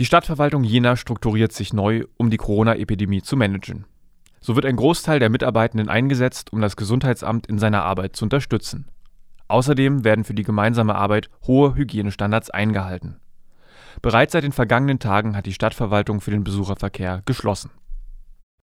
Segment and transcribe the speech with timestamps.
[0.00, 3.84] Die Stadtverwaltung Jena strukturiert sich neu, um die Corona-Epidemie zu managen.
[4.40, 8.88] So wird ein Großteil der Mitarbeitenden eingesetzt, um das Gesundheitsamt in seiner Arbeit zu unterstützen.
[9.46, 13.20] Außerdem werden für die gemeinsame Arbeit hohe Hygienestandards eingehalten.
[14.02, 17.70] Bereits seit den vergangenen Tagen hat die Stadtverwaltung für den Besucherverkehr geschlossen